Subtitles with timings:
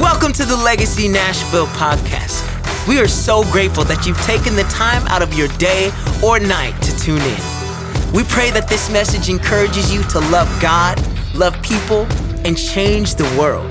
[0.00, 2.48] Welcome to the Legacy Nashville podcast.
[2.88, 5.90] We are so grateful that you've taken the time out of your day
[6.24, 8.14] or night to tune in.
[8.14, 10.98] We pray that this message encourages you to love God,
[11.34, 12.06] love people,
[12.46, 13.70] and change the world.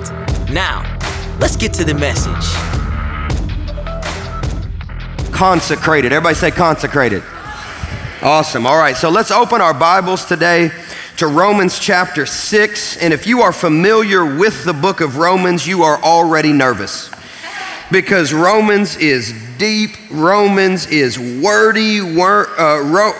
[0.51, 0.85] Now,
[1.39, 2.45] let's get to the message.
[5.33, 6.13] Consecrated.
[6.13, 7.23] Everybody say consecrated.
[8.21, 8.67] Awesome.
[8.67, 10.69] All right, so let's open our Bibles today
[11.21, 12.97] to Romans chapter 6.
[12.97, 17.11] And if you are familiar with the book of Romans, you are already nervous.
[17.91, 23.13] Because Romans is deep, Romans is wordy, wor- uh, ro-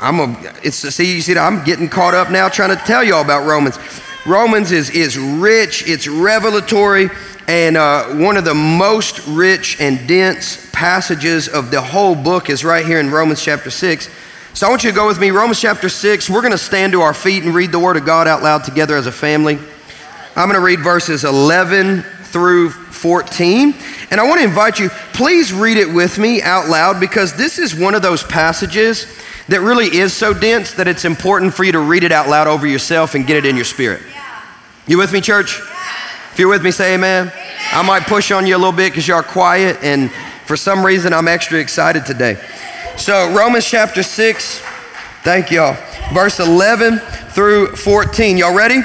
[0.00, 3.16] I'm a, it's see, you see, I'm getting caught up now trying to tell you
[3.16, 3.78] all about Romans.
[4.24, 7.10] Romans is, is rich, it's revelatory,
[7.46, 12.64] and uh, one of the most rich and dense passages of the whole book is
[12.64, 14.08] right here in Romans chapter 6.
[14.54, 16.30] So I want you to go with me, Romans chapter 6.
[16.30, 18.62] We're going to stand to our feet and read the Word of God out loud
[18.62, 19.58] together as a family.
[20.36, 23.74] I'm going to read verses 11 through 14.
[24.12, 27.58] And I want to invite you, please read it with me out loud because this
[27.58, 29.08] is one of those passages
[29.48, 32.46] that really is so dense that it's important for you to read it out loud
[32.46, 34.02] over yourself and get it in your spirit.
[34.86, 35.58] You with me, church?
[36.30, 37.26] If you're with me, say amen.
[37.26, 37.56] amen.
[37.72, 40.12] I might push on you a little bit because you are quiet, and
[40.46, 42.38] for some reason, I'm extra excited today.
[42.96, 44.60] So, Romans chapter 6,
[45.24, 45.76] thank y'all.
[46.14, 46.98] Verse 11
[47.30, 48.38] through 14.
[48.38, 48.80] Y'all ready?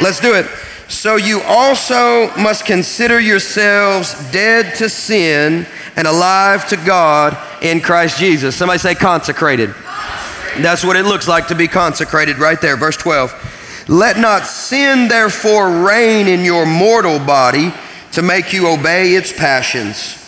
[0.00, 0.46] Let's do it.
[0.88, 8.16] So, you also must consider yourselves dead to sin and alive to God in Christ
[8.16, 8.54] Jesus.
[8.54, 9.74] Somebody say consecrated.
[10.58, 12.76] That's what it looks like to be consecrated right there.
[12.76, 13.86] Verse 12.
[13.88, 17.74] Let not sin therefore reign in your mortal body
[18.12, 20.21] to make you obey its passions.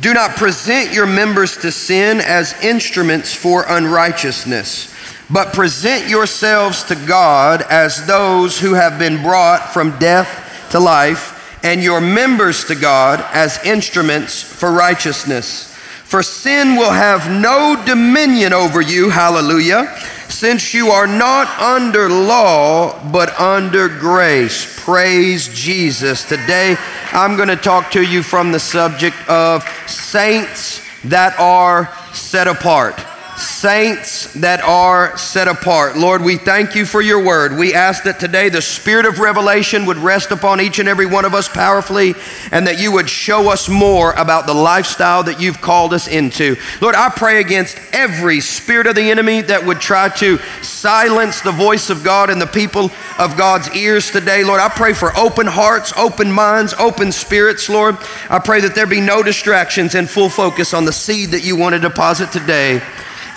[0.00, 4.94] Do not present your members to sin as instruments for unrighteousness,
[5.28, 11.36] but present yourselves to God as those who have been brought from death to life,
[11.62, 15.66] and your members to God as instruments for righteousness.
[16.04, 19.94] For sin will have no dominion over you, hallelujah,
[20.28, 24.82] since you are not under law, but under grace.
[24.82, 26.24] Praise Jesus.
[26.24, 26.76] Today,
[27.12, 32.94] I'm going to talk to you from the subject of saints that are set apart
[33.40, 35.96] saints that are set apart.
[35.96, 37.56] Lord, we thank you for your word.
[37.56, 41.24] We ask that today the spirit of revelation would rest upon each and every one
[41.24, 42.14] of us powerfully
[42.52, 46.56] and that you would show us more about the lifestyle that you've called us into.
[46.80, 51.52] Lord, I pray against every spirit of the enemy that would try to silence the
[51.52, 54.44] voice of God and the people of God's ears today.
[54.44, 57.96] Lord, I pray for open hearts, open minds, open spirits, Lord.
[58.28, 61.56] I pray that there be no distractions and full focus on the seed that you
[61.56, 62.82] want to deposit today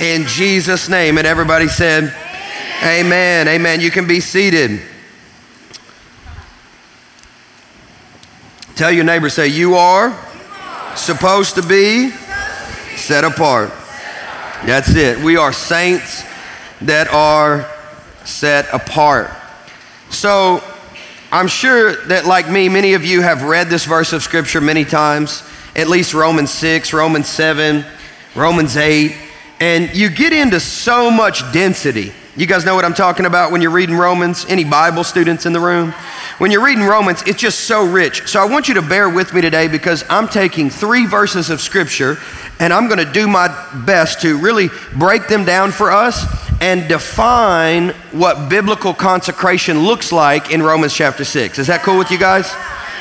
[0.03, 1.17] in Jesus' name.
[1.17, 2.03] And everybody said,
[2.83, 3.05] Amen.
[3.05, 3.47] Amen.
[3.47, 3.81] Amen.
[3.81, 4.81] You can be seated.
[8.75, 10.17] Tell your neighbor, say, You are
[10.95, 12.09] supposed to be
[12.95, 13.69] set apart.
[14.65, 15.19] That's it.
[15.19, 16.23] We are saints
[16.81, 17.69] that are
[18.25, 19.29] set apart.
[20.09, 20.63] So,
[21.31, 24.85] I'm sure that, like me, many of you have read this verse of Scripture many
[24.85, 25.43] times,
[25.75, 27.83] at least Romans 6, Romans 7,
[28.35, 29.22] Romans 8.
[29.59, 32.11] And you get into so much density.
[32.35, 34.45] You guys know what I'm talking about when you're reading Romans?
[34.49, 35.91] Any Bible students in the room?
[36.39, 38.27] When you're reading Romans, it's just so rich.
[38.27, 41.61] So I want you to bear with me today because I'm taking three verses of
[41.61, 42.17] Scripture
[42.59, 43.47] and I'm going to do my
[43.85, 46.25] best to really break them down for us
[46.59, 51.59] and define what biblical consecration looks like in Romans chapter 6.
[51.59, 52.51] Is that cool with you guys?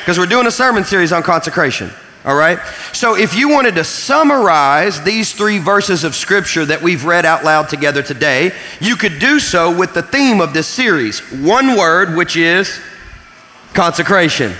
[0.01, 1.89] Because we're doing a sermon series on consecration.
[2.25, 2.59] All right?
[2.93, 7.43] So, if you wanted to summarize these three verses of scripture that we've read out
[7.43, 12.15] loud together today, you could do so with the theme of this series one word,
[12.15, 12.79] which is
[13.73, 14.53] consecration.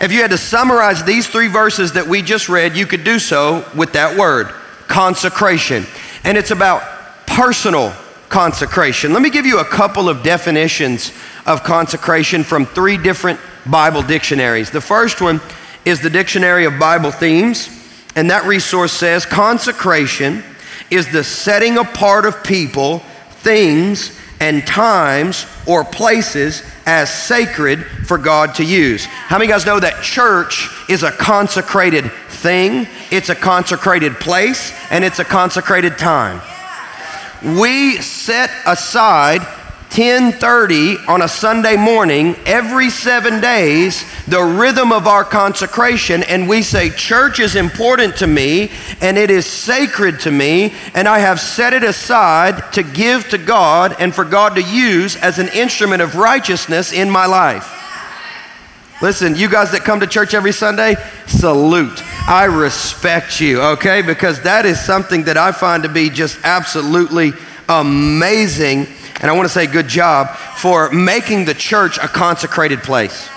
[0.00, 3.18] If you had to summarize these three verses that we just read, you could do
[3.18, 4.48] so with that word
[4.88, 5.86] consecration.
[6.24, 6.82] And it's about
[7.26, 7.92] personal
[8.28, 9.12] consecration.
[9.12, 11.12] Let me give you a couple of definitions
[11.46, 14.70] of consecration from three different Bible dictionaries.
[14.70, 15.40] The first one
[15.86, 17.70] is the Dictionary of Bible Themes,
[18.16, 20.42] and that resource says consecration
[20.90, 22.98] is the setting apart of people,
[23.30, 29.04] things, and times or places as sacred for God to use.
[29.04, 35.04] How many guys know that church is a consecrated thing, it's a consecrated place, and
[35.04, 36.42] it's a consecrated time?
[37.58, 39.40] We set aside
[39.90, 46.62] 10:30 on a Sunday morning every 7 days the rhythm of our consecration and we
[46.62, 51.40] say church is important to me and it is sacred to me and I have
[51.40, 56.02] set it aside to give to God and for God to use as an instrument
[56.02, 57.72] of righteousness in my life.
[59.02, 60.96] Listen, you guys that come to church every Sunday,
[61.26, 62.02] salute.
[62.26, 64.00] I respect you, okay?
[64.00, 67.34] Because that is something that I find to be just absolutely
[67.68, 68.86] amazing.
[69.20, 73.28] And I want to say good job for making the church a consecrated place.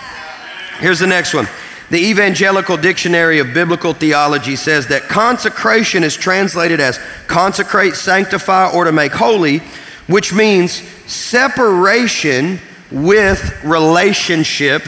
[0.80, 1.48] Here's the next one.
[1.90, 8.84] The Evangelical Dictionary of Biblical Theology says that consecration is translated as consecrate, sanctify, or
[8.84, 9.60] to make holy,
[10.08, 10.74] which means
[11.12, 12.60] separation
[12.92, 14.88] with relationship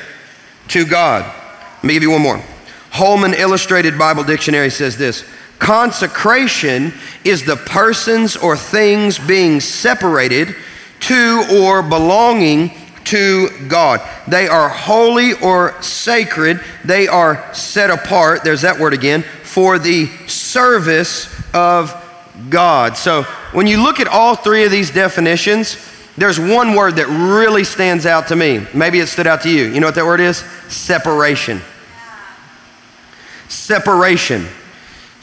[0.68, 1.26] to God.
[1.78, 2.44] Let me give you one more.
[2.92, 5.26] Holman Illustrated Bible Dictionary says this
[5.58, 6.94] Consecration
[7.24, 10.56] is the persons or things being separated
[11.02, 12.72] to or belonging
[13.06, 14.02] to God.
[14.28, 16.62] They are holy or sacred.
[16.86, 21.94] They are set apart, there's that word again, for the service of
[22.50, 22.96] God.
[22.98, 25.78] So when you look at all three of these definitions,
[26.18, 28.66] there's one word that really stands out to me.
[28.74, 29.66] Maybe it stood out to you.
[29.66, 30.38] You know what that word is?
[30.68, 31.62] Separation.
[33.48, 34.48] Separation.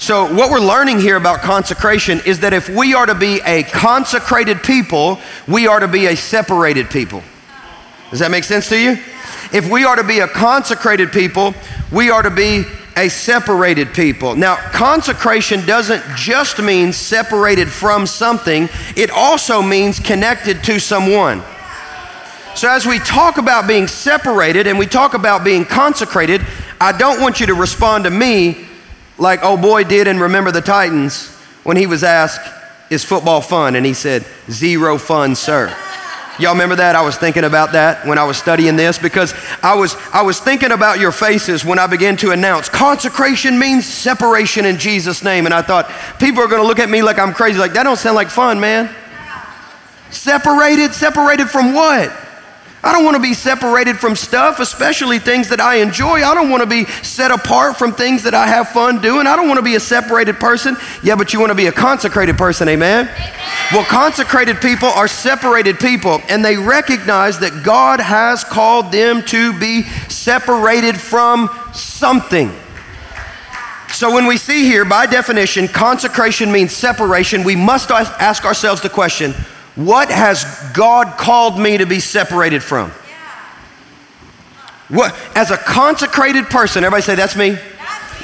[0.00, 3.64] So, what we're learning here about consecration is that if we are to be a
[3.64, 5.18] consecrated people,
[5.48, 7.20] we are to be a separated people.
[8.10, 8.92] Does that make sense to you?
[9.52, 11.52] If we are to be a consecrated people,
[11.90, 12.62] we are to be
[12.96, 14.36] a separated people.
[14.36, 21.42] Now, consecration doesn't just mean separated from something, it also means connected to someone.
[22.54, 26.46] So, as we talk about being separated and we talk about being consecrated,
[26.80, 28.67] I don't want you to respond to me
[29.18, 31.28] like oh boy did in Remember the Titans
[31.64, 32.40] when he was asked,
[32.90, 33.76] Is football fun?
[33.76, 35.74] And he said, Zero fun, sir.
[36.38, 36.94] Y'all remember that?
[36.94, 40.38] I was thinking about that when I was studying this because I was, I was
[40.38, 45.46] thinking about your faces when I began to announce consecration means separation in Jesus' name.
[45.46, 47.58] And I thought, people are going to look at me like I'm crazy.
[47.58, 48.88] Like, that don't sound like fun, man.
[50.10, 50.94] Separated?
[50.94, 52.12] Separated from what?
[52.82, 56.22] I don't want to be separated from stuff, especially things that I enjoy.
[56.22, 59.26] I don't want to be set apart from things that I have fun doing.
[59.26, 60.76] I don't want to be a separated person.
[61.02, 63.08] Yeah, but you want to be a consecrated person, amen?
[63.08, 63.32] amen?
[63.72, 69.58] Well, consecrated people are separated people, and they recognize that God has called them to
[69.58, 72.52] be separated from something.
[73.92, 78.88] So, when we see here, by definition, consecration means separation, we must ask ourselves the
[78.88, 79.34] question
[79.78, 80.44] what has
[80.74, 82.90] God called me to be separated from?
[84.88, 87.56] What, as a consecrated person, everybody say, That's me.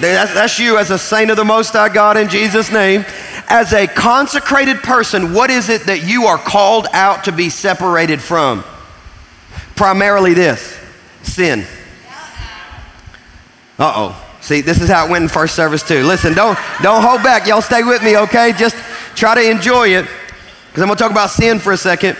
[0.00, 3.04] That's, that's, you as a saint of the Most High God in Jesus' name.
[3.48, 8.20] As a consecrated person, what is it that you are called out to be separated
[8.20, 8.64] from?
[9.76, 10.76] Primarily this
[11.22, 11.64] sin.
[13.78, 14.20] Uh oh.
[14.40, 16.02] See, this is how it went in first service too.
[16.02, 17.46] Listen, don't, don't hold back.
[17.46, 18.52] Y'all stay with me, okay?
[18.56, 18.74] Just
[19.14, 20.06] try to enjoy it.
[20.74, 22.16] Because I'm going to talk about sin for a second.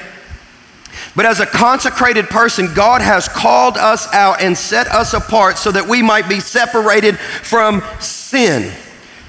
[1.17, 5.73] But as a consecrated person, God has called us out and set us apart so
[5.73, 8.73] that we might be separated from sin.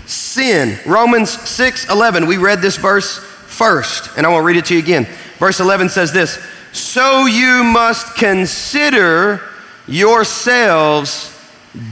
[0.06, 0.78] Sin.
[0.86, 2.28] Romans 6 11.
[2.28, 5.08] We read this verse first, and I want to read it to you again.
[5.40, 6.38] Verse 11 says this
[6.72, 9.42] So you must consider
[9.88, 11.36] yourselves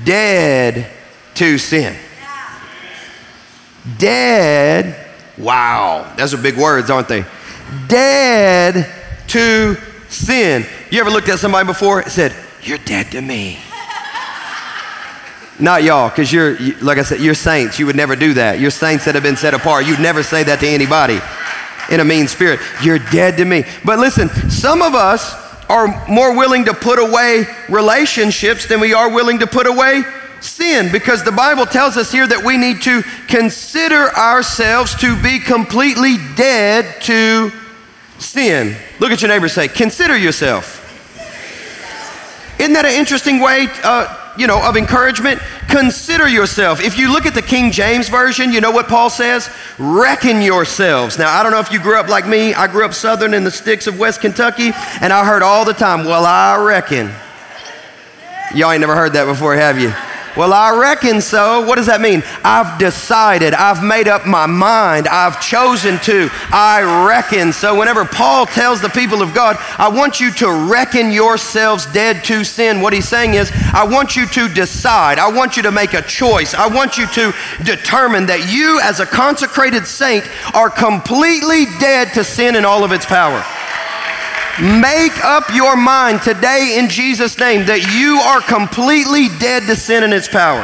[0.03, 0.85] dead
[1.33, 1.97] to sin.
[3.97, 5.02] Dead
[5.37, 7.25] Wow, those are big words, aren't they?
[7.87, 8.91] Dead
[9.27, 9.75] to
[10.09, 10.65] sin.
[10.91, 13.57] You ever looked at somebody before and said, You're dead to me?
[15.59, 17.77] Not y'all, because you're, like I said, you're saints.
[17.77, 18.59] You would never do that.
[18.59, 19.85] You're saints that have been set apart.
[19.85, 21.19] You'd never say that to anybody
[21.91, 22.59] in a mean spirit.
[22.81, 23.63] You're dead to me.
[23.85, 25.33] But listen, some of us
[25.69, 30.03] are more willing to put away relationships than we are willing to put away
[30.43, 35.39] sin because the Bible tells us here that we need to consider ourselves to be
[35.39, 37.51] completely dead to
[38.19, 38.75] sin.
[38.99, 40.81] Look at your neighbor say, Consider yourself.
[42.59, 43.67] Isn't that an interesting way?
[43.83, 46.81] Uh, you know, of encouragement, consider yourself.
[46.81, 49.49] If you look at the King James Version, you know what Paul says?
[49.77, 51.19] Reckon yourselves.
[51.19, 52.53] Now, I don't know if you grew up like me.
[52.53, 54.71] I grew up southern in the sticks of West Kentucky,
[55.01, 57.11] and I heard all the time, well, I reckon.
[58.55, 59.93] Y'all ain't never heard that before, have you?
[60.35, 61.65] Well, I reckon so.
[61.65, 62.23] What does that mean?
[62.43, 63.53] I've decided.
[63.53, 65.07] I've made up my mind.
[65.07, 66.29] I've chosen to.
[66.51, 67.53] I reckon.
[67.53, 72.23] So, whenever Paul tells the people of God, I want you to reckon yourselves dead
[72.25, 75.19] to sin, what he's saying is, I want you to decide.
[75.19, 76.53] I want you to make a choice.
[76.53, 82.23] I want you to determine that you, as a consecrated saint, are completely dead to
[82.23, 83.43] sin and all of its power.
[84.61, 90.03] Make up your mind today in Jesus' name that you are completely dead to sin
[90.03, 90.61] and its power.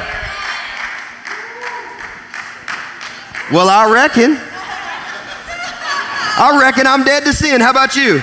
[3.51, 4.37] Well, I reckon.
[6.37, 7.61] I reckon I'm dead to sin.
[7.61, 8.21] How about you?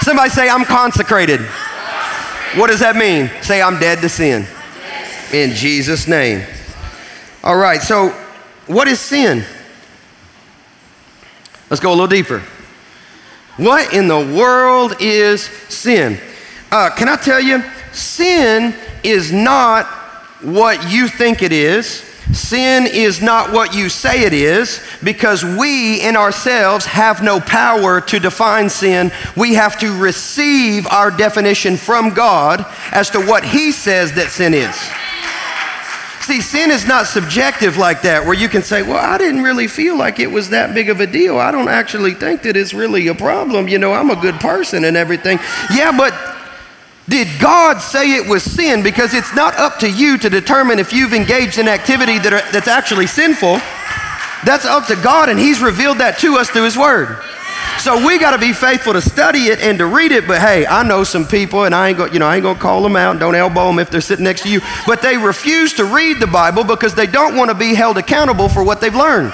[0.00, 1.40] Somebody say, I'm consecrated.
[2.54, 3.30] What does that mean?
[3.42, 4.46] Say, I'm dead to sin.
[5.30, 6.42] In Jesus' name.
[7.44, 8.08] All right, so
[8.66, 9.44] what is sin?
[11.68, 12.42] Let's go a little deeper.
[13.56, 16.20] What in the world is sin?
[16.70, 19.86] Uh, can I tell you, sin is not
[20.42, 22.02] what you think it is.
[22.32, 28.00] Sin is not what you say it is because we in ourselves have no power
[28.00, 29.12] to define sin.
[29.36, 34.54] We have to receive our definition from God as to what He says that sin
[34.54, 34.76] is.
[36.26, 39.68] See, sin is not subjective like that, where you can say, Well, I didn't really
[39.68, 41.38] feel like it was that big of a deal.
[41.38, 43.68] I don't actually think that it's really a problem.
[43.68, 45.38] You know, I'm a good person and everything.
[45.72, 46.12] Yeah, but
[47.08, 48.82] did God say it was sin?
[48.82, 52.50] Because it's not up to you to determine if you've engaged in activity that are,
[52.50, 53.60] that's actually sinful.
[54.44, 57.22] That's up to God, and He's revealed that to us through His Word.
[57.86, 60.26] So we got to be faithful to study it and to read it.
[60.26, 62.56] But hey, I know some people, and I ain't going, you know, I ain't going
[62.56, 63.20] to call them out.
[63.20, 64.60] Don't elbow them if they're sitting next to you.
[64.88, 68.48] But they refuse to read the Bible because they don't want to be held accountable
[68.48, 69.32] for what they've learned.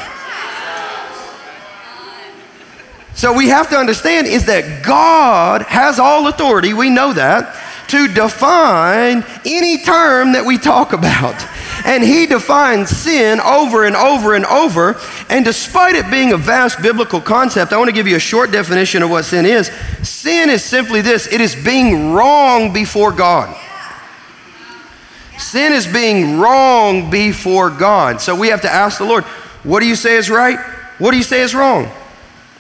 [3.15, 6.75] So we have to understand is that God has all authority.
[6.75, 7.57] We know that
[7.89, 11.43] to define any term that we talk about.
[11.85, 15.01] And he defines sin over and over and over.
[15.29, 18.53] And despite it being a vast biblical concept, I want to give you a short
[18.53, 19.69] definition of what sin is.
[20.03, 23.57] Sin is simply this it is being wrong before God.
[25.39, 28.21] Sin is being wrong before God.
[28.21, 29.25] So we have to ask the Lord,
[29.65, 30.59] what do you say is right?
[30.99, 31.91] What do you say is wrong?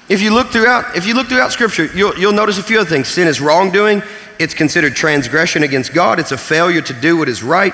[0.09, 2.91] If you look throughout, if you look throughout Scripture, you'll, you'll notice a few other
[2.91, 3.09] things.
[3.09, 4.03] Sin is wrongdoing.
[4.39, 6.19] It's considered transgression against God.
[6.19, 7.73] It's a failure to do what is right.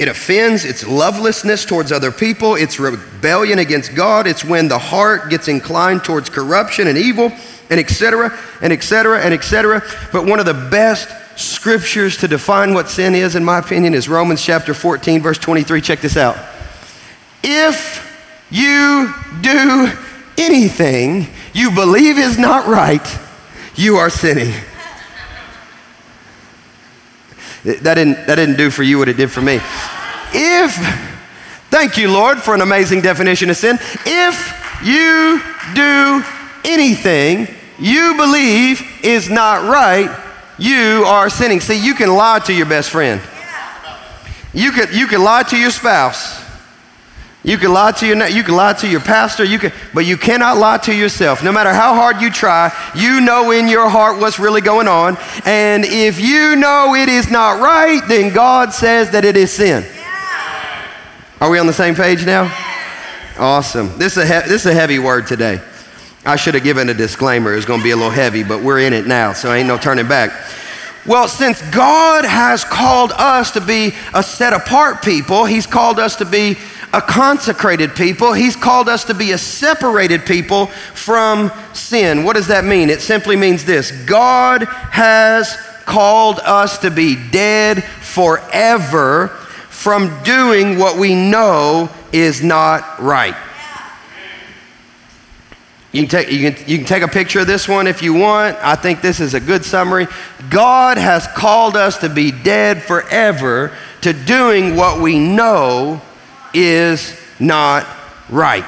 [0.00, 0.64] It offends.
[0.64, 2.54] It's lovelessness towards other people.
[2.54, 4.26] It's rebellion against God.
[4.26, 7.30] It's when the heart gets inclined towards corruption and evil,
[7.68, 8.32] and etc.
[8.62, 9.20] and etc.
[9.20, 9.82] and etc.
[10.10, 14.08] But one of the best scriptures to define what sin is, in my opinion, is
[14.08, 15.82] Romans chapter 14, verse 23.
[15.82, 16.38] Check this out.
[17.44, 18.00] If
[18.48, 19.92] you do
[20.38, 23.06] anything you believe is not right,
[23.74, 24.54] you are sinning.
[27.64, 29.56] That didn't, that didn't do for you what it did for me.
[30.32, 30.74] If,
[31.70, 33.78] thank you, Lord, for an amazing definition of sin.
[34.06, 35.42] If you
[35.74, 36.24] do
[36.64, 37.48] anything
[37.78, 40.14] you believe is not right,
[40.58, 41.60] you are sinning.
[41.60, 43.20] See, you can lie to your best friend.
[44.52, 46.49] You could, you can lie to your spouse.
[47.42, 50.18] You can lie to your you can lie to your pastor, you can, but you
[50.18, 51.42] cannot lie to yourself.
[51.42, 55.16] No matter how hard you try, you know in your heart what's really going on.
[55.46, 59.84] And if you know it is not right, then God says that it is sin.
[61.40, 62.54] Are we on the same page now?
[63.38, 63.96] Awesome.
[63.96, 65.62] This is a, this is a heavy word today.
[66.26, 67.54] I should have given a disclaimer.
[67.54, 69.78] It's going to be a little heavy, but we're in it now, so ain't no
[69.78, 70.30] turning back.
[71.06, 76.16] Well, since God has called us to be a set apart people, He's called us
[76.16, 76.58] to be
[76.92, 78.32] a consecrated people.
[78.32, 82.24] He's called us to be a separated people from sin.
[82.24, 82.90] What does that mean?
[82.90, 85.56] It simply means this God has
[85.86, 89.28] called us to be dead forever
[89.68, 93.34] from doing what we know is not right.
[95.92, 98.14] You can, take, you, can, you can take a picture of this one if you
[98.14, 98.56] want.
[98.58, 100.06] I think this is a good summary.
[100.48, 106.00] God has called us to be dead forever to doing what we know
[106.54, 107.86] is not
[108.28, 108.64] right.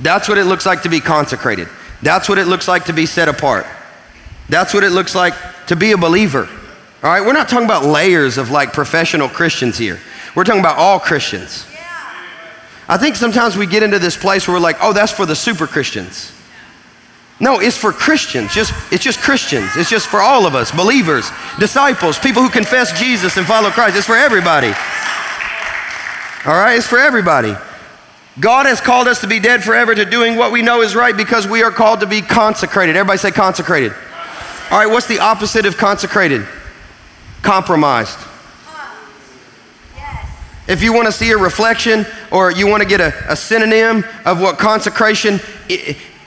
[0.00, 1.68] That's what it looks like to be consecrated.
[2.02, 3.66] That's what it looks like to be set apart.
[4.48, 5.34] That's what it looks like
[5.66, 6.48] to be a believer.
[7.02, 10.00] All right, we're not talking about layers of like professional Christians here.
[10.34, 11.66] We're talking about all Christians.
[11.72, 11.86] Yeah.
[12.88, 15.36] I think sometimes we get into this place where we're like, oh, that's for the
[15.36, 16.32] super Christians.
[17.40, 18.52] No, it's for Christians.
[18.52, 19.76] Just it's just Christians.
[19.76, 21.30] It's just for all of us, believers,
[21.60, 23.96] disciples, people who confess Jesus and follow Christ.
[23.96, 24.72] It's for everybody.
[26.46, 27.54] All right, it's for everybody.
[28.38, 31.16] God has called us to be dead forever to doing what we know is right
[31.16, 32.94] because we are called to be consecrated.
[32.94, 33.92] Everybody say consecrated.
[34.70, 36.46] All right, what's the opposite of consecrated?
[37.42, 38.18] Compromised.
[40.68, 44.04] If you want to see a reflection or you want to get a, a synonym
[44.24, 45.40] of what consecration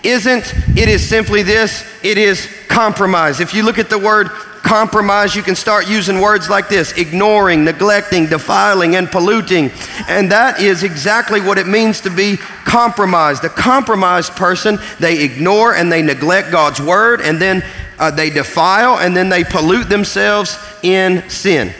[0.03, 3.39] isn't, it is simply this it is compromise.
[3.39, 4.29] If you look at the word
[4.63, 9.71] compromise, you can start using words like this ignoring, neglecting, defiling, and polluting.
[10.07, 13.41] And that is exactly what it means to be compromised.
[13.41, 17.63] The compromised person, they ignore and they neglect God's word, and then
[17.99, 21.73] uh, they defile, and then they pollute themselves in sin.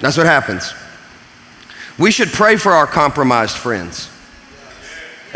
[0.00, 0.74] That's what happens.
[1.98, 4.10] We should pray for our compromised friends.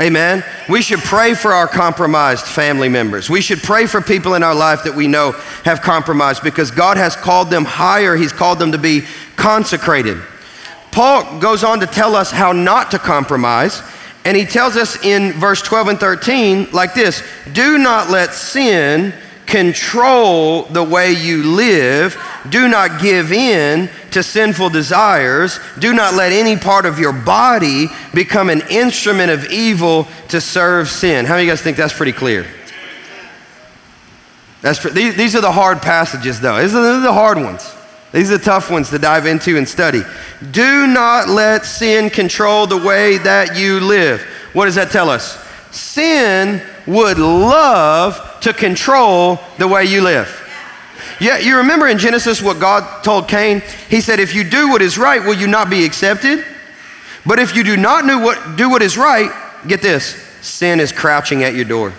[0.00, 0.44] Amen.
[0.68, 3.28] We should pray for our compromised family members.
[3.28, 5.32] We should pray for people in our life that we know
[5.64, 8.14] have compromised because God has called them higher.
[8.14, 9.02] He's called them to be
[9.34, 10.22] consecrated.
[10.92, 13.82] Paul goes on to tell us how not to compromise.
[14.24, 19.12] And he tells us in verse 12 and 13 like this Do not let sin
[19.46, 22.16] control the way you live.
[22.50, 25.58] Do not give in to sinful desires.
[25.78, 30.88] Do not let any part of your body become an instrument of evil to serve
[30.88, 31.26] sin.
[31.26, 32.46] How many of you guys think that's pretty clear?
[34.60, 36.60] That's, these, these are the hard passages, though.
[36.60, 37.74] These are the hard ones.
[38.12, 40.02] These are the tough ones to dive into and study.
[40.50, 44.22] Do not let sin control the way that you live.
[44.52, 45.44] What does that tell us?
[45.70, 50.47] Sin would love to control the way you live.
[51.20, 53.62] Yeah, you remember in Genesis what God told Cain?
[53.88, 56.44] He said, If you do what is right, will you not be accepted?
[57.26, 59.30] But if you do not do what, do what is right,
[59.66, 61.92] get this sin is crouching at your door.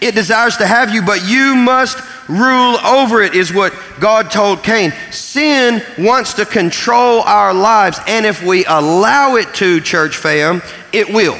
[0.00, 4.64] It desires to have you, but you must rule over it, is what God told
[4.64, 4.92] Cain.
[5.10, 10.60] Sin wants to control our lives, and if we allow it to, church fam,
[10.92, 11.38] it will.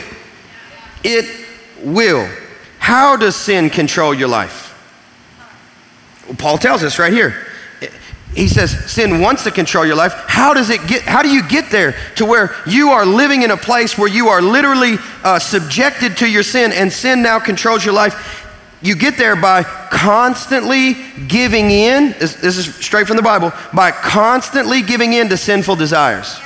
[1.02, 1.26] It
[1.82, 2.28] will.
[2.78, 4.65] How does sin control your life?
[6.38, 7.46] Paul tells us right here.
[8.34, 10.12] He says sin wants to control your life.
[10.26, 11.02] How does it get?
[11.02, 14.28] How do you get there to where you are living in a place where you
[14.28, 18.46] are literally uh, subjected to your sin, and sin now controls your life?
[18.82, 20.96] You get there by constantly
[21.28, 22.14] giving in.
[22.18, 23.52] This, this is straight from the Bible.
[23.72, 26.38] By constantly giving in to sinful desires.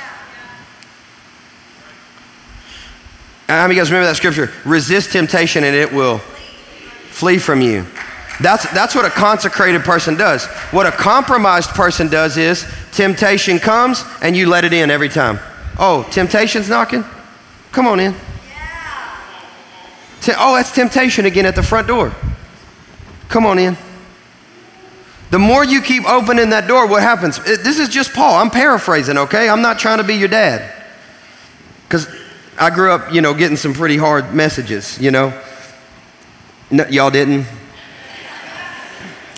[3.47, 4.49] How many of you guys remember that scripture?
[4.63, 6.19] Resist temptation and it will
[7.09, 7.85] flee from you.
[8.39, 10.45] That's, that's what a consecrated person does.
[10.71, 15.39] What a compromised person does is temptation comes and you let it in every time.
[15.77, 17.03] Oh, temptation's knocking?
[17.71, 18.15] Come on in.
[20.37, 22.13] Oh, that's temptation again at the front door.
[23.27, 23.77] Come on in.
[25.31, 27.41] The more you keep opening that door, what happens?
[27.43, 28.35] This is just Paul.
[28.35, 29.49] I'm paraphrasing, okay?
[29.49, 30.71] I'm not trying to be your dad.
[31.87, 32.07] Because
[32.59, 35.41] I grew up, you know, getting some pretty hard messages, you know.
[36.69, 37.45] No, y'all didn't?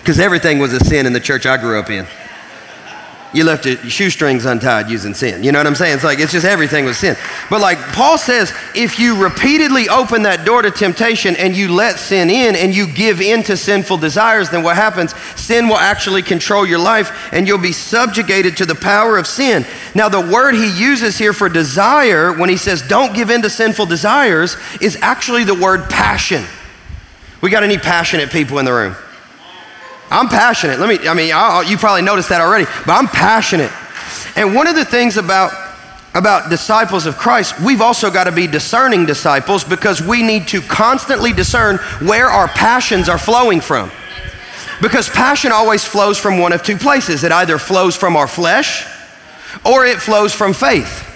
[0.04, 2.06] Because everything was a sin in the church I grew up in.
[3.32, 5.42] You left your shoestrings untied using sin.
[5.42, 5.94] You know what I'm saying?
[5.94, 7.16] It's like, it's just everything was sin.
[7.48, 11.98] But like Paul says, if you repeatedly open that door to temptation and you let
[11.98, 15.16] sin in and you give in to sinful desires, then what happens?
[15.40, 19.64] Sin will actually control your life and you'll be subjugated to the power of sin.
[19.94, 23.48] Now, the word he uses here for desire, when he says don't give in to
[23.48, 26.44] sinful desires, is actually the word passion.
[27.40, 28.94] We got any passionate people in the room?
[30.10, 30.78] I'm passionate.
[30.78, 33.72] Let me, I mean, I'll, you probably noticed that already, but I'm passionate.
[34.36, 35.52] And one of the things about,
[36.14, 40.60] about disciples of Christ, we've also got to be discerning disciples because we need to
[40.60, 43.90] constantly discern where our passions are flowing from.
[44.82, 48.86] Because passion always flows from one of two places it either flows from our flesh
[49.64, 51.13] or it flows from faith.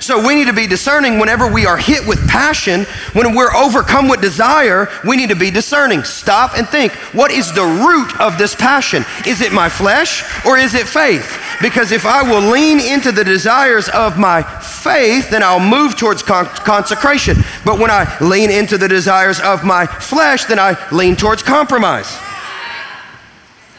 [0.00, 4.08] So we need to be discerning whenever we are hit with passion, when we're overcome
[4.08, 6.04] with desire, we need to be discerning.
[6.04, 9.04] Stop and think what is the root of this passion?
[9.26, 11.40] Is it my flesh or is it faith?
[11.62, 16.22] Because if I will lean into the desires of my faith, then I'll move towards
[16.22, 17.38] con- consecration.
[17.64, 22.18] But when I lean into the desires of my flesh, then I lean towards compromise.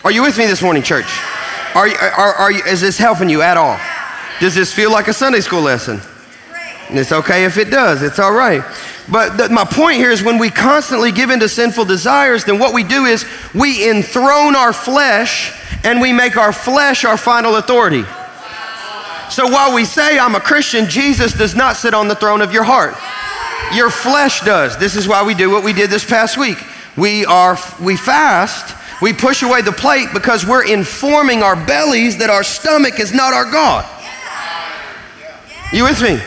[0.04, 1.08] Are you with me this morning, church?
[1.75, 3.78] Are, are, are is this helping you at all?
[4.39, 6.02] Does this feel like a Sunday school lesson?
[6.89, 8.63] It's okay if it does, it's all right.
[9.12, 12.60] But th- my point here is when we constantly give in to sinful desires, then
[12.60, 17.56] what we do is we enthrone our flesh and we make our flesh our final
[17.56, 18.04] authority.
[19.30, 22.52] So while we say, I'm a Christian, Jesus does not sit on the throne of
[22.52, 22.95] your heart.
[23.76, 24.78] Your flesh does.
[24.78, 26.58] This is why we do what we did this past week.
[26.95, 32.30] We are we fast, we push away the plate because we're informing our bellies that
[32.30, 33.94] our stomach is not our God.
[35.73, 36.19] You with me?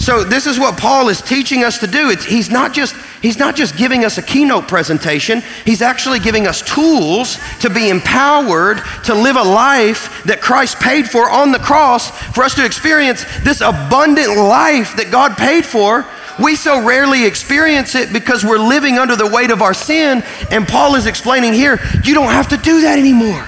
[0.00, 2.08] So this is what Paul is teaching us to do.
[2.08, 6.46] It's, he's, not just, he's not just giving us a keynote presentation, he's actually giving
[6.46, 11.58] us tools to be empowered to live a life that Christ paid for on the
[11.58, 16.06] cross for us to experience this abundant life that God paid for.
[16.42, 20.22] We so rarely experience it because we're living under the weight of our sin.
[20.50, 23.46] And Paul is explaining here you don't have to do that anymore.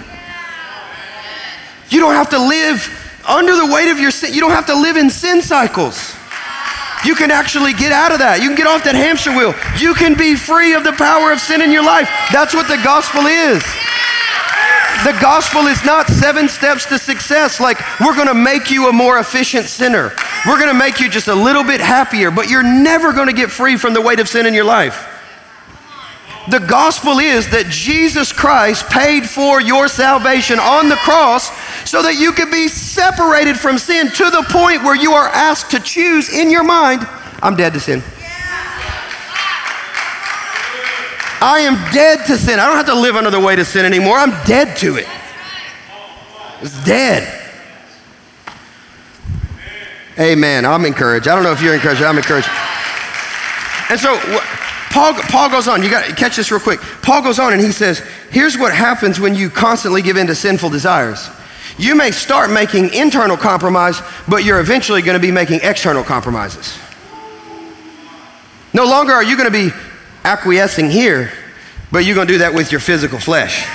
[1.89, 4.35] You don't have to live under the weight of your sin.
[4.35, 6.15] You don't have to live in sin cycles.
[7.05, 8.41] You can actually get out of that.
[8.43, 9.55] You can get off that hamster wheel.
[9.79, 12.09] You can be free of the power of sin in your life.
[12.33, 13.63] That's what the gospel is.
[15.03, 19.19] The gospel is not seven steps to success, like we're gonna make you a more
[19.19, 20.13] efficient sinner.
[20.47, 23.33] We're going to make you just a little bit happier, but you're never going to
[23.33, 25.12] get free from the weight of sin in your life.
[26.51, 31.47] The gospel is that Jesus Christ paid for your salvation on the cross
[31.89, 35.71] so that you could be separated from sin to the point where you are asked
[35.71, 37.07] to choose in your mind,
[37.43, 38.03] I'm dead to sin.
[41.41, 42.59] I am dead to sin.
[42.59, 44.17] I don't have to live the weight of sin anymore.
[44.17, 45.07] I'm dead to it.
[46.61, 47.41] It's dead.
[50.19, 50.65] Amen.
[50.65, 51.27] I'm encouraged.
[51.27, 52.49] I don't know if you're encouraged, I'm encouraged.
[53.91, 54.15] And so
[54.93, 56.79] Paul, Paul goes on, you got to catch this real quick.
[57.01, 58.01] Paul goes on and he says,
[58.31, 61.31] Here's what happens when you constantly give in to sinful desires.
[61.79, 66.79] You may start making internal compromise, but you're eventually going to be making external compromises.
[68.75, 69.75] No longer are you going to be
[70.25, 71.33] acquiescing here,
[71.91, 73.67] but you're going to do that with your physical flesh.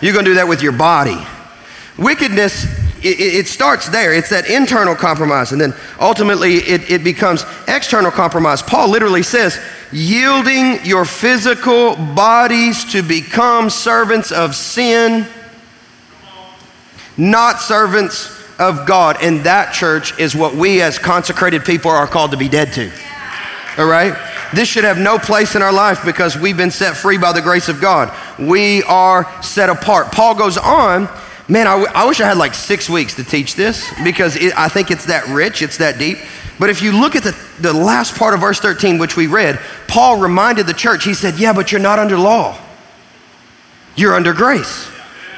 [0.00, 1.18] You're going to do that with your body.
[1.98, 2.66] Wickedness,
[3.02, 4.12] it, it, starts there.
[4.12, 8.62] It's that internal compromise, and then ultimately it, it becomes external compromise.
[8.62, 9.58] Paul literally says,
[9.92, 15.26] yielding your physical bodies to become servants of sin,
[17.16, 19.16] not servants of God.
[19.20, 22.92] And that, church, is what we as consecrated people are called to be dead to.
[23.78, 24.14] All right?
[24.52, 27.40] This should have no place in our life because we've been set free by the
[27.40, 28.12] grace of God.
[28.38, 30.12] We are set apart.
[30.12, 31.08] Paul goes on
[31.50, 34.56] Man, I, w- I wish I had like six weeks to teach this because it,
[34.56, 36.18] I think it's that rich, it's that deep.
[36.60, 39.58] But if you look at the, the last part of verse 13, which we read,
[39.88, 42.56] Paul reminded the church, he said, Yeah, but you're not under law,
[43.96, 44.88] you're under grace.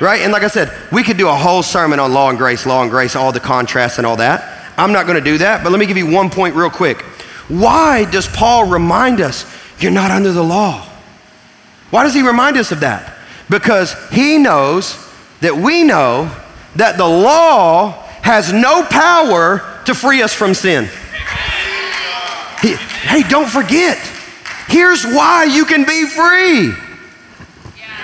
[0.03, 0.21] Right?
[0.21, 2.83] And like I said, we could do a whole sermon on law and grace, law
[2.83, 4.69] and grace, all the contrasts and all that.
[4.77, 7.01] I'm not going to do that, but let me give you one point real quick.
[7.49, 9.47] Why does Paul remind us
[9.79, 10.87] you're not under the law?
[11.91, 13.17] Why does he remind us of that?
[13.49, 14.97] Because he knows
[15.43, 16.31] that we know
[16.77, 17.91] that the law
[18.23, 20.85] has no power to free us from sin.
[22.63, 23.99] Hey, don't forget.
[24.69, 26.73] Here's why you can be free.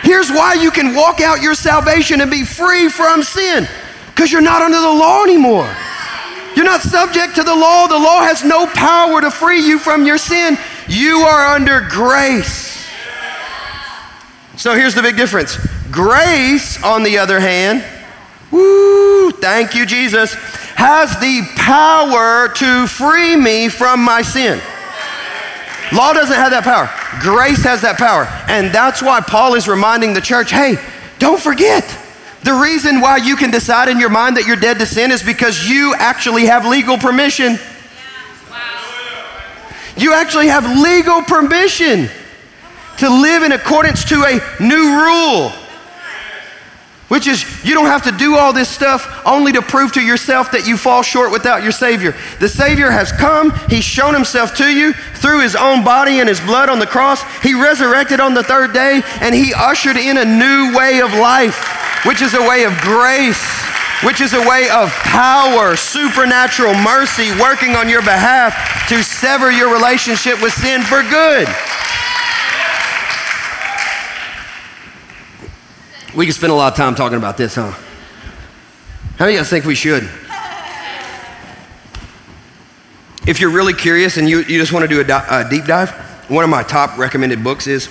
[0.02, 3.68] Here's why you can walk out your salvation and be free from sin
[4.08, 5.72] because you're not under the law anymore.
[6.56, 7.86] You're not subject to the law.
[7.86, 10.58] The law has no power to free you from your sin.
[10.88, 12.84] You are under grace.
[14.56, 15.56] So here's the big difference
[15.90, 17.84] Grace, on the other hand,
[18.50, 20.34] woo, thank you, Jesus,
[20.74, 24.60] has the power to free me from my sin.
[25.92, 26.88] Law doesn't have that power.
[27.20, 28.24] Grace has that power.
[28.48, 30.76] And that's why Paul is reminding the church hey,
[31.18, 31.84] don't forget.
[32.44, 35.22] The reason why you can decide in your mind that you're dead to sin is
[35.22, 37.58] because you actually have legal permission.
[39.96, 42.08] You actually have legal permission
[42.98, 45.52] to live in accordance to a new rule.
[47.08, 50.52] Which is, you don't have to do all this stuff only to prove to yourself
[50.52, 52.14] that you fall short without your Savior.
[52.38, 56.40] The Savior has come, He's shown Himself to you through His own body and His
[56.40, 57.24] blood on the cross.
[57.40, 62.04] He resurrected on the third day, and He ushered in a new way of life,
[62.04, 63.40] which is a way of grace,
[64.04, 68.52] which is a way of power, supernatural mercy working on your behalf
[68.90, 71.48] to sever your relationship with sin for good.
[76.18, 77.70] We could spend a lot of time talking about this, huh?
[77.70, 80.02] How many of you guys think we should?
[83.24, 85.66] If you're really curious and you, you just want to do a, di- a deep
[85.66, 85.90] dive,
[86.28, 87.88] one of my top recommended books is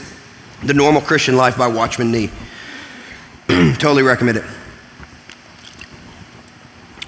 [0.62, 2.30] The Normal Christian Life by Watchman Nee.
[3.48, 4.44] totally recommend it.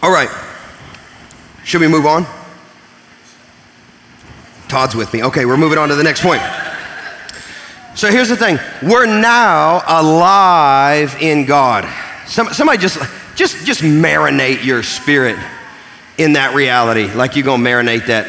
[0.02, 0.30] All right.
[1.66, 2.26] Should we move on?
[4.70, 5.22] Todd's with me.
[5.26, 6.42] Okay, we're moving on to the next point.
[8.00, 11.86] So here's the thing we're now alive in God.
[12.28, 12.98] Some, somebody just,
[13.36, 15.38] just, just marinate your spirit
[16.18, 18.26] in that reality, like you're gonna marinate that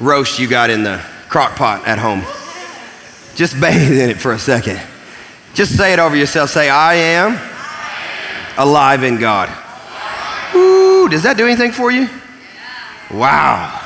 [0.00, 2.24] roast you got in the crock pot at home.
[3.36, 4.78] Just bathe in it for a second.
[5.54, 6.50] Just say it over yourself.
[6.50, 7.40] Say, I am
[8.58, 9.48] alive in God.
[10.54, 12.06] Ooh, does that do anything for you?
[13.10, 13.80] Wow.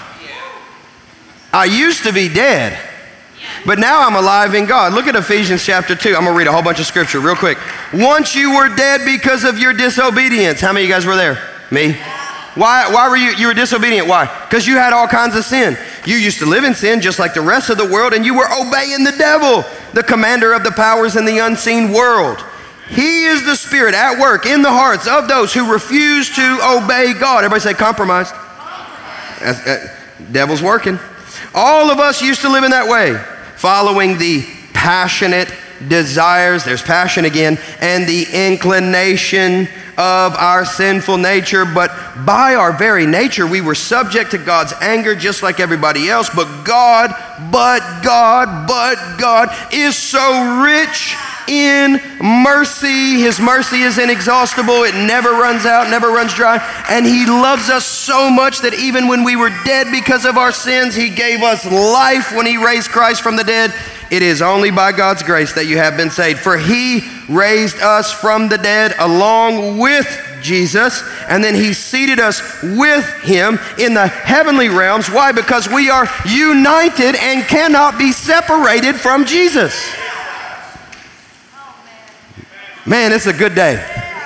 [1.52, 2.87] I used to be dead.
[3.66, 4.92] But now I'm alive in God.
[4.92, 6.10] Look at Ephesians chapter 2.
[6.10, 7.58] I'm going to read a whole bunch of scripture real quick.
[7.92, 10.60] Once you were dead because of your disobedience.
[10.60, 11.42] How many of you guys were there?
[11.70, 11.92] Me?
[12.54, 14.08] Why, why were you, you were disobedient?
[14.08, 14.26] Why?
[14.48, 15.76] Because you had all kinds of sin.
[16.06, 18.34] You used to live in sin just like the rest of the world, and you
[18.34, 22.42] were obeying the devil, the commander of the powers in the unseen world.
[22.88, 27.12] He is the spirit at work in the hearts of those who refuse to obey
[27.12, 27.44] God.
[27.44, 28.32] Everybody say compromised.
[28.32, 29.68] Compromised.
[29.68, 30.98] Uh, devil's working.
[31.54, 33.22] All of us used to live in that way
[33.58, 35.52] following the passionate
[35.88, 39.68] desires, there's passion again, and the inclination
[39.98, 41.90] of our sinful nature, but
[42.24, 46.30] by our very nature, we were subject to God's anger just like everybody else.
[46.30, 47.10] But God,
[47.50, 51.16] but God, but God is so rich
[51.48, 53.20] in mercy.
[53.20, 56.58] His mercy is inexhaustible, it never runs out, never runs dry.
[56.88, 60.52] And He loves us so much that even when we were dead because of our
[60.52, 63.72] sins, He gave us life when He raised Christ from the dead.
[64.10, 66.38] It is only by God's grace that you have been saved.
[66.38, 70.06] For He raised us from the dead along with
[70.42, 75.10] Jesus, and then He seated us with Him in the heavenly realms.
[75.10, 75.32] Why?
[75.32, 79.74] Because we are united and cannot be separated from Jesus.
[82.88, 83.74] Man, it's a good day.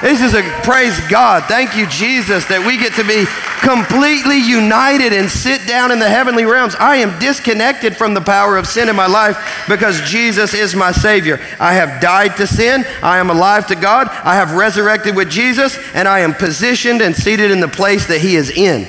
[0.02, 1.44] This is a praise God.
[1.44, 3.26] Thank you, Jesus, that we get to be
[3.58, 6.76] completely united and sit down in the heavenly realms.
[6.76, 10.92] I am disconnected from the power of sin in my life because Jesus is my
[10.92, 11.40] Savior.
[11.58, 12.84] I have died to sin.
[13.02, 14.08] I am alive to God.
[14.22, 18.20] I have resurrected with Jesus, and I am positioned and seated in the place that
[18.20, 18.86] He is in.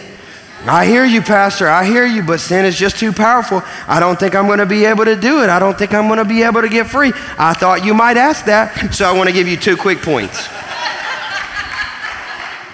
[0.66, 1.68] I hear you, Pastor.
[1.68, 3.62] I hear you, but sin is just too powerful.
[3.86, 5.50] I don't think I'm going to be able to do it.
[5.50, 7.12] I don't think I'm going to be able to get free.
[7.38, 10.48] I thought you might ask that, so I want to give you two quick points.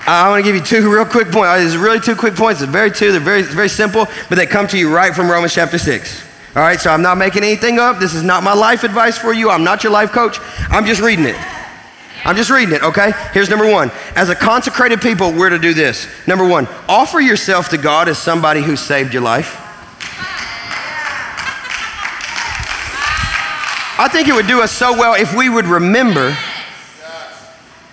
[0.06, 1.48] I want to give you two real quick points.
[1.50, 2.62] Uh, There's really two quick points.
[2.62, 3.12] It's very two.
[3.12, 6.26] They're very, very simple, but they come to you right from Romans chapter 6.
[6.56, 8.00] All right, so I'm not making anything up.
[8.00, 9.50] This is not my life advice for you.
[9.50, 10.38] I'm not your life coach.
[10.70, 11.59] I'm just reading it.
[12.26, 13.12] I'm just reading it, okay?
[13.34, 13.92] Here's number one.
[14.16, 16.08] As a consecrated people, we're to do this.
[16.28, 19.66] Number one, offer yourself to God as somebody who saved your life.
[24.02, 26.38] I think it would do us so well if we would remember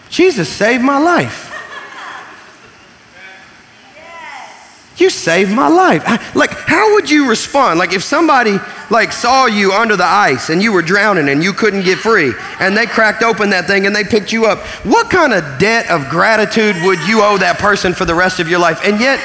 [0.09, 1.46] Jesus saved my life.
[4.97, 6.35] You saved my life.
[6.35, 7.79] Like, how would you respond?
[7.79, 8.59] Like, if somebody
[8.91, 12.33] like saw you under the ice and you were drowning and you couldn't get free,
[12.61, 15.91] and they cracked open that thing and they picked you up, what kind of debt
[15.91, 18.81] of gratitude would you owe that person for the rest of your life?
[18.85, 19.21] And yet,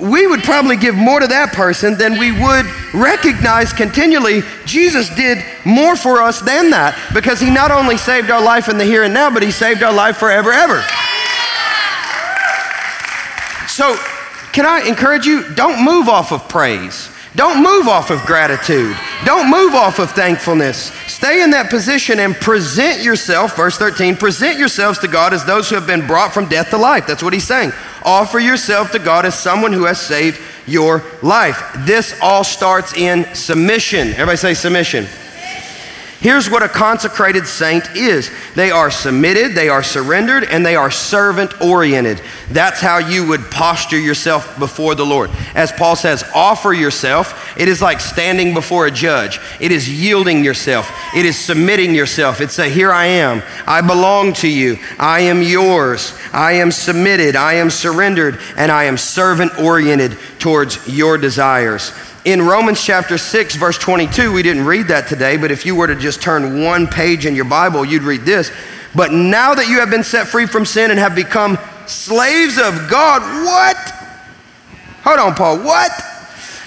[0.00, 5.44] we would probably give more to that person than we would recognize continually Jesus did
[5.64, 9.04] more for us than that because he not only saved our life in the here
[9.04, 10.82] and now, but he saved our life forever, ever.
[13.68, 13.96] So,
[14.52, 15.54] can I encourage you?
[15.54, 17.10] Don't move off of praise.
[17.36, 18.96] Don't move off of gratitude.
[19.24, 20.92] Don't move off of thankfulness.
[21.06, 25.68] Stay in that position and present yourself, verse 13, present yourselves to God as those
[25.68, 27.06] who have been brought from death to life.
[27.06, 27.72] That's what he's saying.
[28.04, 31.62] Offer yourself to God as someone who has saved your life.
[31.80, 34.08] This all starts in submission.
[34.08, 35.06] Everybody say submission.
[36.20, 40.90] Here's what a consecrated saint is they are submitted, they are surrendered, and they are
[40.90, 42.20] servant oriented.
[42.50, 45.30] That's how you would posture yourself before the Lord.
[45.54, 47.56] As Paul says, offer yourself.
[47.58, 52.42] It is like standing before a judge, it is yielding yourself, it is submitting yourself.
[52.42, 57.34] It's a here I am, I belong to you, I am yours, I am submitted,
[57.34, 61.92] I am surrendered, and I am servant oriented towards your desires.
[62.24, 65.86] In Romans chapter 6, verse 22, we didn't read that today, but if you were
[65.86, 68.52] to just turn one page in your Bible, you'd read this.
[68.94, 72.90] But now that you have been set free from sin and have become slaves of
[72.90, 73.76] God, what?
[75.02, 75.90] Hold on, Paul, what?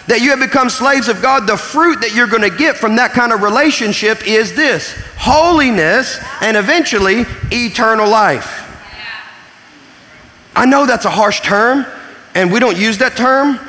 [0.07, 2.95] That you have become slaves of God, the fruit that you're going to get from
[2.95, 8.61] that kind of relationship is this holiness and eventually eternal life.
[10.55, 11.85] I know that's a harsh term,
[12.33, 13.59] and we don't use that term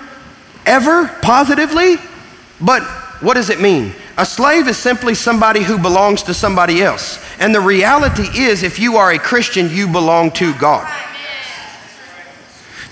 [0.66, 1.96] ever positively,
[2.60, 2.82] but
[3.20, 3.92] what does it mean?
[4.16, 7.18] A slave is simply somebody who belongs to somebody else.
[7.38, 10.90] And the reality is, if you are a Christian, you belong to God.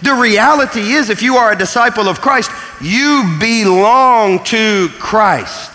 [0.03, 5.72] The reality is, if you are a disciple of Christ, you belong to Christ.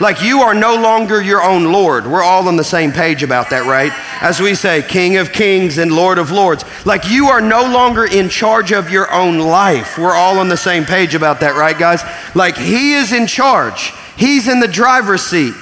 [0.00, 2.06] Like you are no longer your own Lord.
[2.06, 3.92] We're all on the same page about that, right?
[4.20, 6.64] As we say, King of Kings and Lord of Lords.
[6.86, 9.98] Like you are no longer in charge of your own life.
[9.98, 12.02] We're all on the same page about that, right, guys?
[12.34, 15.54] Like He is in charge, He's in the driver's seat.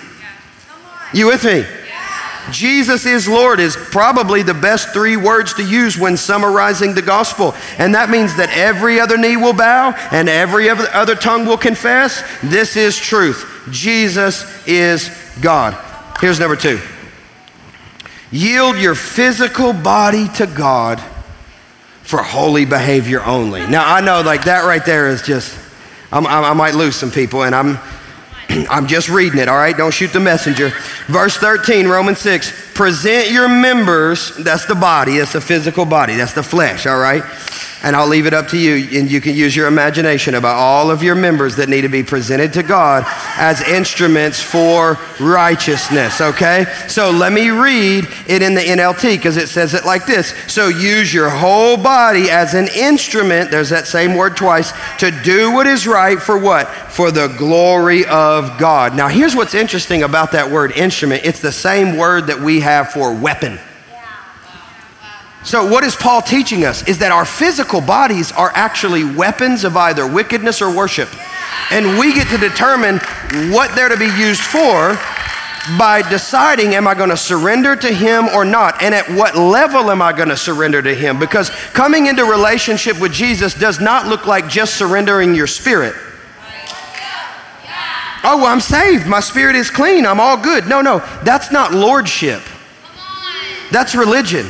[1.12, 1.64] You with me?
[2.51, 7.55] Jesus is Lord is probably the best three words to use when summarizing the gospel.
[7.79, 12.23] And that means that every other knee will bow and every other tongue will confess
[12.43, 13.60] this is truth.
[13.70, 15.76] Jesus is God.
[16.20, 16.80] Here's number two
[18.33, 21.00] yield your physical body to God
[22.02, 23.66] for holy behavior only.
[23.66, 25.56] Now, I know, like, that right there is just,
[26.12, 27.78] I'm, i might lose some people, and I'm.
[28.68, 29.76] I'm just reading it, all right?
[29.76, 30.70] Don't shoot the messenger.
[31.06, 32.72] Verse 13, Romans 6.
[32.74, 37.22] Present your members, that's the body, that's the physical body, that's the flesh, all right?
[37.83, 40.90] And I'll leave it up to you, and you can use your imagination about all
[40.90, 43.05] of your members that need to be presented to God
[43.38, 46.66] as instruments for righteousness, okay?
[46.88, 50.35] So let me read it in the NLT because it says it like this.
[50.47, 55.51] So use your whole body as an instrument, there's that same word twice, to do
[55.51, 56.69] what is right for what?
[56.69, 58.95] For the glory of God.
[58.95, 62.90] Now, here's what's interesting about that word instrument it's the same word that we have
[62.90, 63.59] for weapon.
[65.42, 66.87] So, what is Paul teaching us?
[66.87, 71.09] Is that our physical bodies are actually weapons of either wickedness or worship.
[71.70, 72.98] And we get to determine
[73.53, 74.98] what they're to be used for
[75.79, 79.90] by deciding am I going to surrender to him or not and at what level
[79.90, 84.07] am I going to surrender to him because coming into relationship with Jesus does not
[84.07, 85.94] look like just surrendering your spirit.
[88.22, 89.07] Oh, well, I'm saved.
[89.07, 90.05] My spirit is clean.
[90.05, 90.66] I'm all good.
[90.66, 92.42] No, no, that's not lordship.
[93.70, 94.46] That's religion.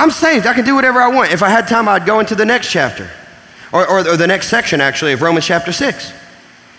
[0.00, 0.46] I'm saved.
[0.46, 1.30] I can do whatever I want.
[1.30, 3.10] If I had time, I'd go into the next chapter
[3.70, 6.12] or, or, or, the next section, actually, of Romans chapter 6.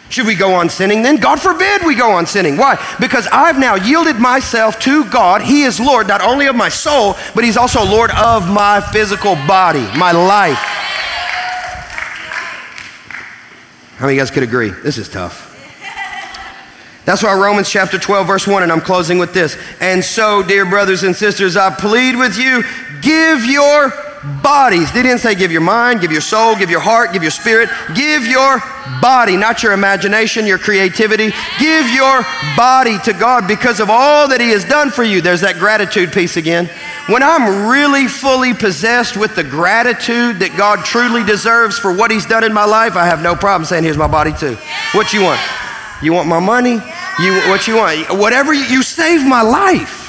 [0.10, 1.18] Should we go on sinning then?
[1.18, 2.58] God forbid we go on sinning.
[2.58, 2.84] Why?
[3.00, 5.44] Because I've now yielded myself to God.
[5.44, 9.36] He is Lord not only of my soul, but He's also Lord of my physical
[9.36, 10.58] body, my life.
[13.98, 14.70] How many of you guys could agree?
[14.70, 15.51] This is tough.
[17.06, 19.58] That's why Romans chapter 12, verse 1, and I'm closing with this.
[19.80, 22.64] And so, dear brothers and sisters, I plead with you,
[23.02, 23.92] give your
[24.44, 24.92] bodies.
[24.92, 27.70] They didn't say give your mind, give your soul, give your heart, give your spirit.
[27.96, 28.62] Give your
[29.02, 31.32] body, not your imagination, your creativity.
[31.60, 32.22] Give your
[32.56, 35.22] body to God because of all that He has done for you.
[35.22, 36.70] There's that gratitude piece again.
[37.08, 42.26] When I'm really fully possessed with the gratitude that God truly deserves for what He's
[42.26, 44.56] done in my life, I have no problem saying, Here's my body too.
[44.94, 45.42] What you want?
[46.02, 46.80] You want my money?
[47.20, 48.18] You, what you want?
[48.18, 50.02] Whatever you, you saved my life.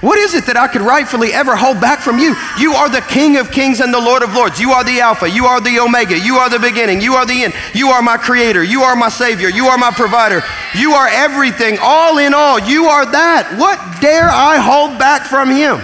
[0.00, 2.36] What is it that I could rightfully ever hold back from you?
[2.56, 4.60] You are the King of kings and the Lord of lords.
[4.60, 5.28] You are the Alpha.
[5.28, 6.16] You are the Omega.
[6.16, 7.00] You are the beginning.
[7.00, 7.54] You are the end.
[7.74, 8.62] You are my creator.
[8.62, 9.48] You are my Savior.
[9.48, 10.42] You are my provider.
[10.76, 12.60] You are everything, all in all.
[12.60, 13.58] You are that.
[13.58, 15.82] What dare I hold back from Him?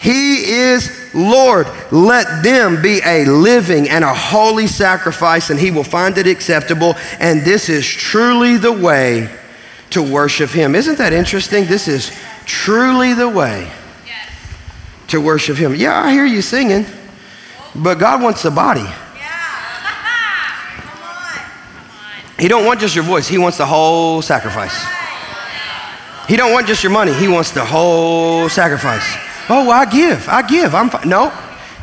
[0.00, 1.66] He is Lord.
[1.90, 6.94] Let them be a living and a holy sacrifice, and He will find it acceptable.
[7.18, 9.30] And this is truly the way
[9.90, 10.74] to worship Him.
[10.74, 11.66] Isn't that interesting?
[11.66, 12.10] This is
[12.44, 13.70] truly the way
[15.08, 15.74] to worship Him.
[15.74, 16.86] Yeah, I hear you singing,
[17.74, 18.86] but God wants the body.
[22.38, 23.28] He don't want just your voice.
[23.28, 24.84] He wants the whole sacrifice.
[26.26, 27.12] He don't want just your money.
[27.12, 29.23] He wants the whole sacrifice.
[29.48, 30.28] Oh, I give.
[30.28, 30.74] I give.
[30.74, 31.08] I'm fine.
[31.08, 31.32] No,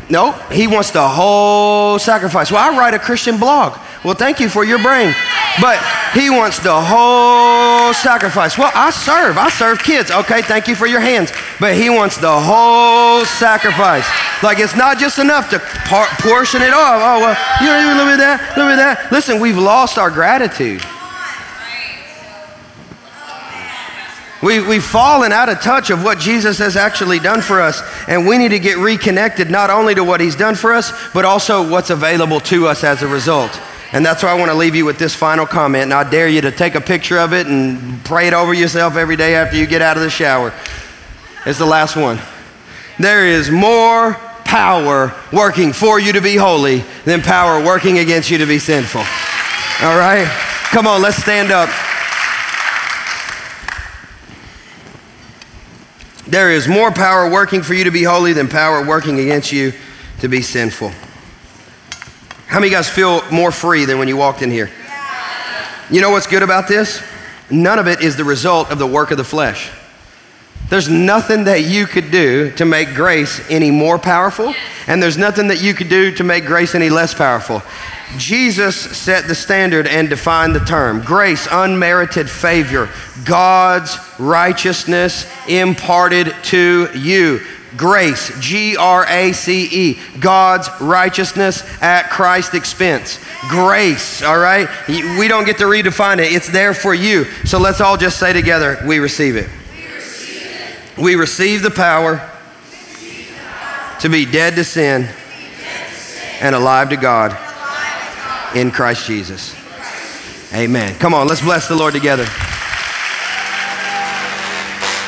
[0.10, 0.32] no.
[0.52, 2.52] He wants the whole sacrifice.
[2.52, 3.78] Well, I write a Christian blog.
[4.04, 5.14] Well, thank you for your brain.
[5.62, 5.78] But
[6.14, 8.58] he wants the whole sacrifice.
[8.58, 9.38] Well, I serve.
[9.38, 10.10] I serve kids.
[10.10, 11.32] Okay, thank you for your hands.
[11.60, 14.08] But he wants the whole sacrifice.
[14.42, 17.02] Like it's not just enough to par- portion it off.
[17.04, 19.12] Oh, well, you know, a little bit of that, a little bit of that.
[19.12, 20.82] Listen, we've lost our gratitude.
[24.44, 28.28] We, we've fallen out of touch of what Jesus has actually done for us, and
[28.28, 31.70] we need to get reconnected not only to what He's done for us, but also
[31.70, 33.60] what's available to us as a result.
[33.94, 35.84] And that's why I want to leave you with this final comment.
[35.84, 38.96] And I dare you to take a picture of it and pray it over yourself
[38.96, 40.54] every day after you get out of the shower.
[41.46, 42.18] It's the last one.
[43.00, 44.14] There is more
[44.46, 49.02] power working for you to be holy than power working against you to be sinful.
[49.86, 50.26] All right?
[50.72, 51.70] Come on, let's stand up.
[56.32, 59.74] There is more power working for you to be holy than power working against you
[60.22, 60.94] to be sinful.
[62.48, 64.72] How many of you guys feel more free than when you walked in here?
[65.90, 67.04] You know what's good about this?
[67.50, 69.72] None of it is the result of the work of the flesh.
[70.72, 74.54] There's nothing that you could do to make grace any more powerful,
[74.88, 77.62] and there's nothing that you could do to make grace any less powerful.
[78.18, 82.90] Jesus set the standard and defined the term grace, unmerited favor,
[83.26, 87.42] God's righteousness imparted to you.
[87.76, 93.20] Grace, G R A C E, God's righteousness at Christ's expense.
[93.50, 94.70] Grace, all right?
[94.88, 97.26] We don't get to redefine it, it's there for you.
[97.44, 99.50] So let's all just say together, we receive it.
[101.02, 102.22] We receive, the power
[104.02, 105.10] to be dead to sin
[106.40, 107.36] and alive to God
[108.56, 109.56] in Christ Jesus.
[110.54, 110.94] Amen.
[111.00, 112.26] Come on, let's bless the Lord together.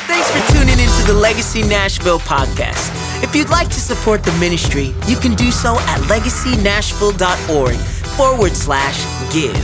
[0.08, 2.90] Thanks for tuning into the Legacy Nashville podcast.
[3.22, 7.76] If you'd like to support the ministry, you can do so at legacynashville.org
[8.16, 9.54] forward slash give.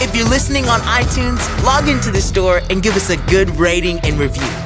[0.00, 3.98] If you're listening on iTunes, log into the store and give us a good rating
[4.00, 4.61] and review.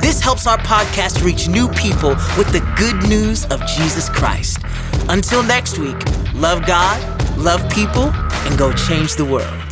[0.00, 4.58] This helps our podcast reach new people with the good news of Jesus Christ.
[5.08, 5.96] Until next week,
[6.34, 6.98] love God,
[7.36, 9.67] love people, and go change the world.